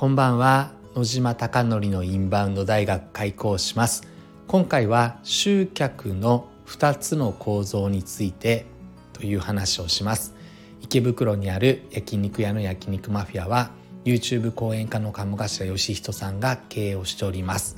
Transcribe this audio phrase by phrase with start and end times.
[0.00, 0.70] こんばんは。
[0.94, 4.08] 野島貴則のインバウンド大学開講します。
[4.48, 8.64] 今回は集客の2つの構造について
[9.12, 10.34] という話をします。
[10.80, 13.72] 池袋にある焼肉屋の焼肉マフィアは
[14.06, 17.76] YouTube 講演家の鴨頭義人さんが経営をしております。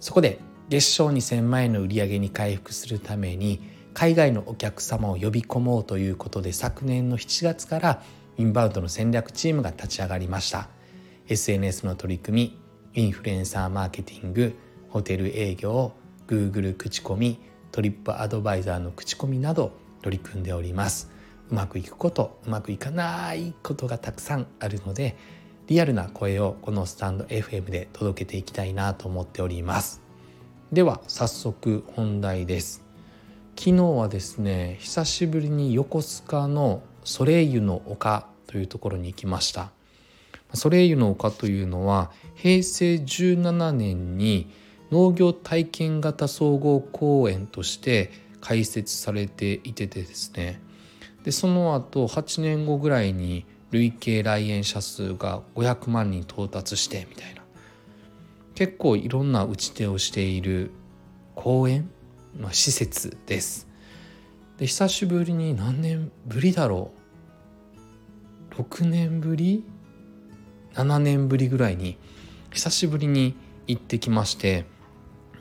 [0.00, 3.60] そこで月賞2000万円の売り上げに回復するために
[3.94, 8.02] 海外のお客様を呼び込もうということで昨年の7月から
[8.38, 10.68] インバウンドの戦略チームが立ち上がりました。
[11.30, 12.58] SNS の取り組
[12.92, 14.52] みインフルエンサーマーケティング
[14.88, 15.92] ホテル営業
[16.26, 17.38] Google 口コミ
[17.70, 19.70] トリップアドバイザーの口コミなど
[20.02, 21.08] 取り組んでおります。
[21.48, 25.16] うまくいくことうまくいかないことがたくさんあるので
[25.68, 30.02] リアルな声をこのスタンド FM で届けていきたいなと思っております。
[30.72, 32.82] では早速本題です。
[33.56, 39.70] 昨日はですね久しぶりに横須賀のソレイユの丘というところに行きました。
[40.54, 44.50] ソレイユの丘というのは平成17年に
[44.90, 50.60] 農業体験型総合公園として開設されていてですね。
[51.24, 57.42] でその後8年後ぐらいに累計来園者数が500万人到達してみたいな。
[58.54, 60.70] 結構いろんな打ち手をしている
[61.34, 61.90] 公園、
[62.38, 63.68] まあ、施設です。
[64.58, 66.92] で久しぶりに何年ぶりだろ
[68.50, 69.64] う？6年ぶり？
[70.74, 71.98] 7年ぶりぐらいに
[72.50, 73.34] 久しぶりに
[73.66, 74.64] 行ってきまして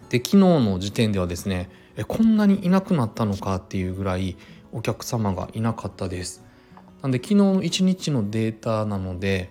[0.09, 4.37] で昨日の時点ではですねえこんなにいなくなったのかっていうぐらい
[4.71, 6.43] お客様がいなかったです。
[7.01, 9.49] なんで昨日の1日のデータなので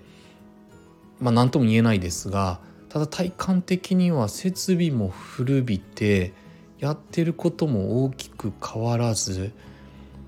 [1.20, 6.32] まあ何とも言えないですがただ体感的には設備も古びて
[6.78, 9.52] やってることも大きく変わらず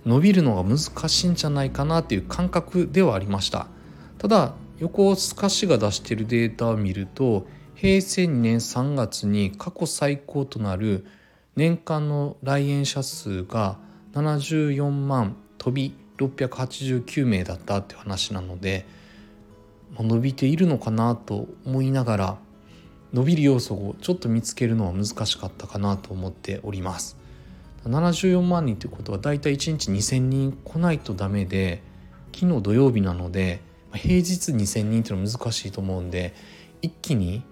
[0.04, 0.78] 伸びるのが難
[1.08, 3.66] しいんじゃないかなっていう感覚ではありました。
[4.18, 11.06] ただ横須賀市が出しているデータを見ると平成2年3月に過去最高となる
[11.54, 13.78] 年間の来園者数が
[14.14, 18.86] 74万飛び689名だったって話なので、
[19.92, 22.38] まあ、伸びているのかなと思いながら
[23.12, 27.18] 伸びる要素をちょっと見つけるのは難しかったかなと思っております。
[27.84, 31.82] 74万人ということはだいたい1日2,000人来ないとダメで
[32.34, 33.60] 昨日土曜日なので
[33.94, 36.34] 平日2,000人っていうのは難しいと思うんで
[36.82, 37.42] 一気に、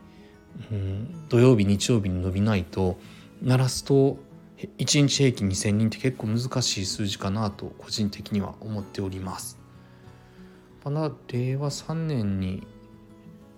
[0.71, 2.99] うん、土曜日日曜日に伸びないと
[3.43, 4.19] 鳴らすと
[4.57, 9.59] 1日平均2,000人って結構難しい数字かなと個人的には思っております。
[10.85, 12.67] まだ令和3年に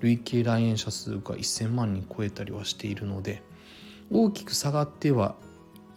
[0.00, 3.42] 累計来園者数が1,000万人超えたりはしているので
[4.10, 5.36] 大きく下がっては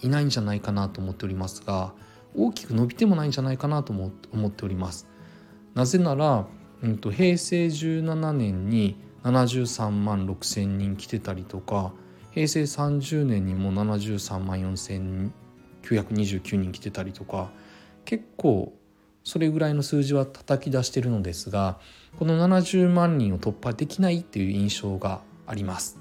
[0.01, 1.93] いないんじゃないかなと思っておりますが
[2.35, 4.07] 大きく伸びてもないんじゃないかなと思
[4.47, 5.07] っております。
[5.73, 6.47] なぜなら、
[6.83, 11.93] うんと、平成17年に73万6千人来てたりとか
[12.31, 17.49] 平成30年にも73万4929人来てたりとか
[18.05, 18.73] 結構
[19.23, 21.79] それぐらいの数字は叩き出してるのですが
[22.19, 25.97] この70万人を突破できないっていう印象があります。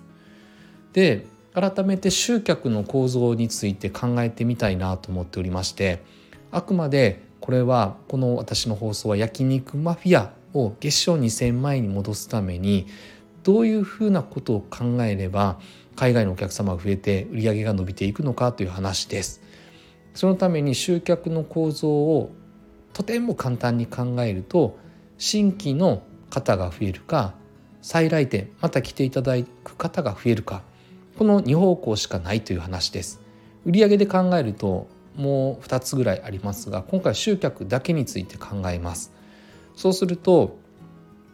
[0.93, 6.03] で改めて集客の構造について考えてみたいなと思っておりまして
[6.50, 12.86] あくまでこれはこの私の放送は焼肉マフィアを月賞2,000万円に戻すために
[13.42, 15.58] どういうふうなことを考えれば
[15.96, 19.42] 海外のお客様が増えて売り上げが伸びていくのかという話です。
[20.14, 22.30] そのために集客の構造を
[22.92, 24.78] とても簡単に考えると
[25.16, 27.34] 新規の方が増えるか
[27.80, 30.62] 再来店また来ていただく方が増えるか
[31.16, 33.20] この2方向しかないという話です。
[33.64, 39.12] 売上で考えるともう2つぐらいありますが今回集客だけについて考えます。
[39.74, 40.58] そうすると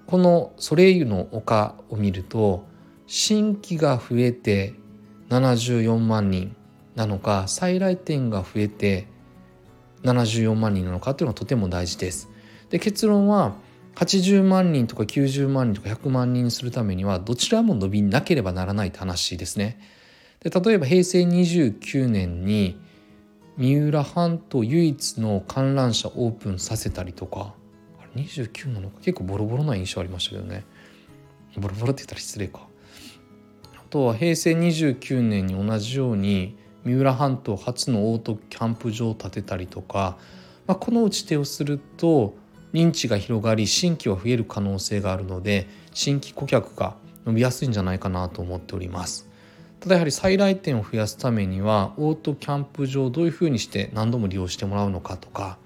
[0.07, 2.65] このソレイユの丘を見ると
[3.07, 4.75] 新規が増えて
[5.29, 6.57] 74万人
[6.95, 9.07] なのか再来店が増えて
[10.03, 12.29] 74万人なのかというのがとても大事です。
[12.71, 13.57] で結論は
[13.97, 19.81] 80万人とか90万人とか100万人にするためにはどちらも伸びなければならないって話ですね。
[20.41, 22.79] で例えば平成29年に
[23.57, 27.55] 三浦半島唯一の観覧車オープンさせたりとか
[28.25, 28.99] 29なのか。
[29.03, 30.65] 結構ボロボロな印象ありましたけどね。
[31.57, 32.67] ボロボロって言ったら失礼か。
[33.77, 40.19] あとは平成29年に同じように三浦半島初のオートキャンプ場を建てたりとか、
[40.67, 42.37] まあ、この打ち手をすると
[42.73, 49.29] 認知が広がり新規は増える可能性があるので新規顧客が伸びやすいんじゃないかなと思っております。
[49.81, 55.59] ただやはり再来店を増やすためにはオートキャンプ場をどういうふうにして何度も利用してもらうのかとか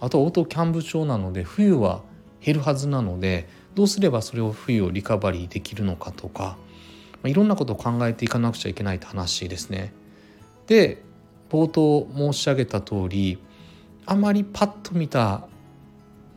[0.00, 2.02] あとオートキャンプ場なので冬は
[2.40, 6.56] 減るはずなのでどうすればそれを冬をリカバリーできるのかとか、
[7.14, 9.92] まあ、いろんなことを考えていかなくちゃいけないって話ですね。
[10.66, 11.02] で
[11.50, 13.38] 冒頭申し上げた通り
[14.04, 15.46] あまりパッと見た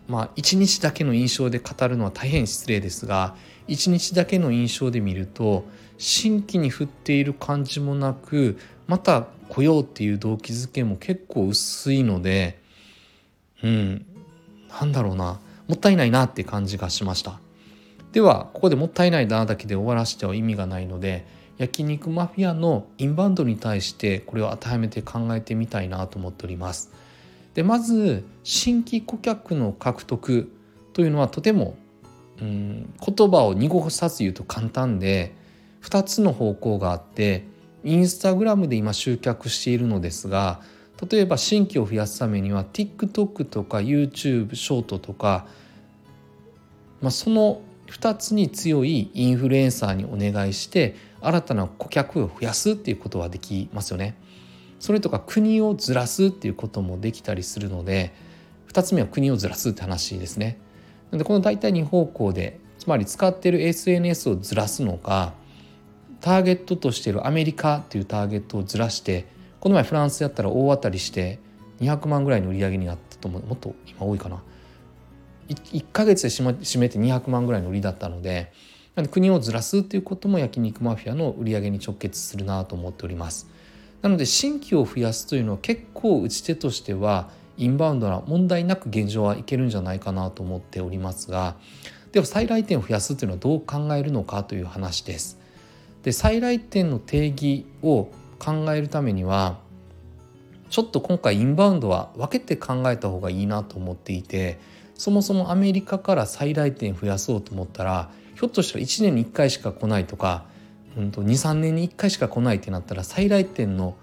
[0.08, 3.36] まあ一日だけの印象で語るのは大変失礼ですが
[3.68, 5.66] 一日だけの印象で見ると
[5.98, 8.58] 新規に振っている感じもなく
[8.88, 12.59] また来ようっていう動機づけも結構薄いので
[13.64, 14.06] うん。
[14.80, 15.40] なんだろうな。
[15.68, 17.40] もったいないなって感じがしました。
[18.12, 21.28] ではここでもったいないなだけで終わらせては意味がないので
[21.58, 26.92] 焼肉マフィアのインバウンドに対してこれを当てはめて考えてみたいなと思っております。
[27.54, 30.52] でまず新規顧客の獲得
[30.94, 31.78] というのはとても
[32.42, 35.36] うん言葉を濁さず言うと簡単で
[35.84, 37.46] 2つの方向があって
[37.84, 40.62] インスタグラムで今集客しているのですが
[41.10, 45.48] 例えば新規を増やすためには TikTok とか YouTube ショートとか、
[47.02, 54.16] まあ、その2つに強いインフルエンサーにお願いして新たな顧客を増やすっていうことはできますよね。
[54.80, 58.14] それとか国をずらすっていうこともできたりするので
[58.70, 60.58] 2つ目は国をずらすって話ですね。
[61.12, 65.34] なのでこの大体2方向でつまり使ってる SNS をずらすのか
[66.22, 69.26] ターゲットとしてるアメリカっていうターゲットをずらして
[69.60, 71.40] この前フランスやったら大当たりして
[71.82, 73.46] 200万ぐらいの売り上げになったと思う。
[73.46, 74.42] もっと今多いかな。
[75.50, 78.52] 1, 1ヶ月で締めて200万ぐらいの売りだったので
[79.12, 83.50] 国をずらすっていうことも焼肉マフィアの売り上げに直結するなと思っております。
[84.02, 91.58] なので新規を増やすというのは結構打ち手としてはインバウンドな問題なく現状はいけるんじゃないかなと思っておりますが
[92.14, 95.38] では再来店を増やすというのはどう考えるのかという話です。
[96.04, 98.08] で再来店の定義を
[98.40, 99.60] 考えるためには
[100.70, 104.60] ちょっと今回インバウンドは分けて考えた方がいいなと思っていて
[104.96, 110.46] そもそもアメリカから再来店増やそうと思ったらひょっとしたら1年に1回しか来ないとか、
[110.98, 113.96] うん、23年に1回しか来ないってなったら再来店の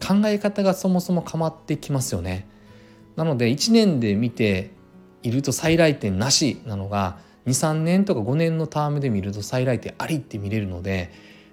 [0.00, 2.48] 考え方がそもそも変わってきますよね。
[3.16, 4.72] なので1年で見て
[5.22, 11.12] いると再来店なしなのが23年とか5年のタームで見ると再来店ありって見れるので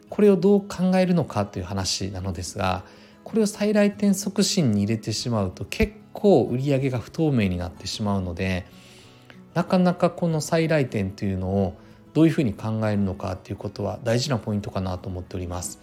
[0.09, 2.83] これをどう考えるのかという話なのですが
[3.23, 8.65] これを再来店促進に入れてしまうと結構売り上げが不透明になってしまうので
[9.53, 11.77] なかなかこの再来店というのを
[12.13, 15.79] どういうふうに考えるのかということは大事なポイントかなと思っております。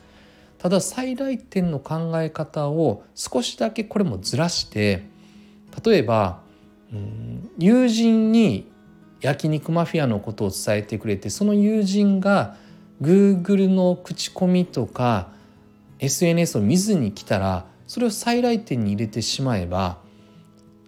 [0.59, 5.05] ただ再来店の考え方を少しだけこれもずらして
[5.85, 6.41] 例えば、
[7.59, 8.71] 友人に
[9.21, 12.57] 焼肉マフィアのことを伝えてくれてその友人が
[13.01, 15.29] Google の口コミとか
[15.99, 19.99] SNS を見ずに来たらそれを再来店に入れてしまえば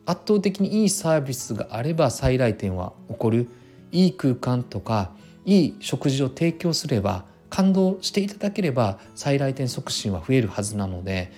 [0.07, 3.49] 圧倒的にいいサービスがあれば再来店は起こる
[3.93, 5.11] いい空間とか
[5.45, 11.33] いい食事を提供すれば感動していただければ再来店促進は増えるはずなので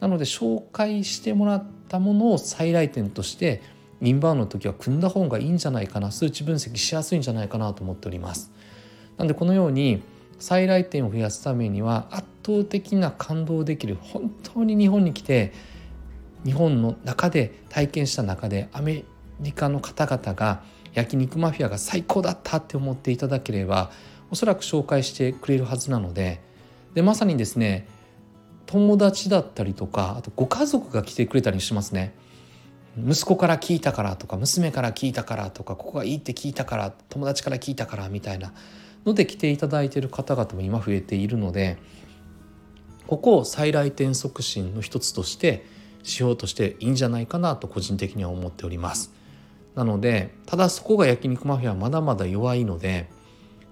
[0.00, 3.62] なので紹介してもらったものを再来店として
[4.02, 8.50] インバウンドの時は組んだ方がいいんじゃないかな数値分析しやすいんじゃないかなと思っております。
[9.16, 10.02] なのでこのように
[10.38, 15.52] 再来店を増やすためには圧倒的な感動できる本当に日本に来て
[16.44, 19.04] 日本の中で体験した中でアメ
[19.40, 20.62] リカの方々が
[20.94, 23.90] 焼肉マフィアが最高だったって思っていただければ
[24.30, 26.40] おそらく紹介してくれるはずなので
[26.94, 27.86] でまさにですね
[28.66, 32.14] 友達だったりとかあとご家族が来てくれたりしますね。
[32.98, 38.54] 息子から聞いたからとか娘から聞いたからとかここがいいって聞いたから友達から聞いたからみたいな
[39.06, 41.78] ので来ていただいている方々も今増えているので
[43.06, 45.64] ここを再来店促進の一つとして
[45.98, 49.12] 指標としていいんじゃないかなと個人的には思っております。
[49.74, 53.08] なのでただそこが焼肉マフィアはまだまだ弱いので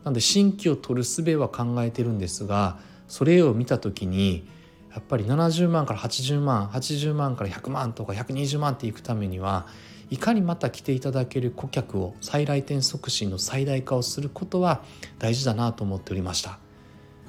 [0.04, 4.46] なので新規を取る術は考えてるんですがそれを見た時に
[4.92, 9.66] やっぱり70万から80万80万から100万とか120万っていくためには
[10.10, 14.82] いかにまた来ていただける顧客を再来店促進の最大化をすることは
[15.18, 16.58] 大事だなと思っておりました。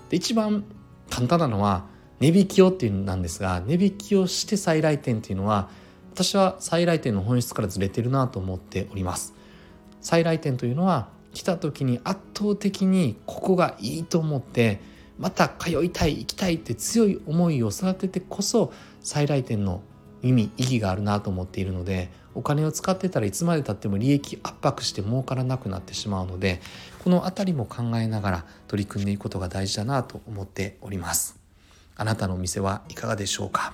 [0.10, 0.64] で一番
[1.10, 1.86] 簡単なのは
[2.20, 5.70] 値引きをっていうなんですが値引きをして再来店っていうのは
[6.14, 9.34] 私は再来店の本質からずれてるなと思っております。
[10.02, 14.80] 再来店というのは来た時に圧倒的にここがいいと思って
[15.18, 19.82] また通いたい行きたいって強い思いを育ててこそ再来店の
[20.28, 26.62] 意味意義があるなと思っているのでお金を使ってたらいつまでたっても利益圧迫して儲からなくなってしまうので
[27.04, 31.40] この辺りも考えながら取り組んでいくことが大事だなと思っております
[31.96, 33.74] あなたのお店はいかがでしょうか？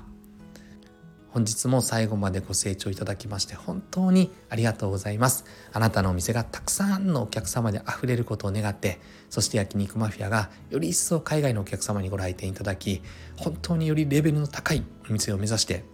[1.33, 5.45] 本日も最後までご清聴いただきまして本当にありがとうございます。
[5.71, 13.01] あなたのお店がたくさんのお客様で溢れることを願って、そして焼肉マフィアがより一層海外のお客様にご来店いただき、
[13.37, 15.85] 本当によりレベルの高いお店を目指して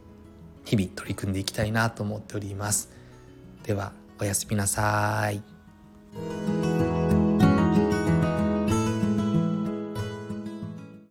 [0.68, 2.90] 日々取り組んでいきたいなと思っております。
[3.64, 6.67] ではおやすみなさい。